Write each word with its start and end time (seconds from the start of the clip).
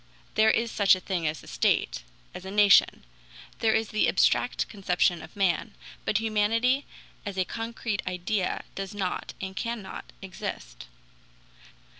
There 0.33 0.49
is 0.49 0.71
such 0.71 0.95
a 0.95 0.99
thing 0.99 1.27
as 1.27 1.43
a 1.43 1.47
state, 1.47 2.01
as 2.33 2.43
a 2.43 2.49
nation; 2.49 3.03
there 3.59 3.75
is 3.75 3.89
the 3.89 4.07
abstract 4.07 4.67
conception 4.67 5.21
of 5.21 5.35
man; 5.35 5.75
but 6.05 6.17
humanity 6.17 6.87
as 7.23 7.37
a 7.37 7.45
concrete 7.45 8.01
idea 8.07 8.63
does 8.73 8.95
not, 8.95 9.35
and 9.39 9.55
cannot 9.55 10.05
exist. 10.23 10.87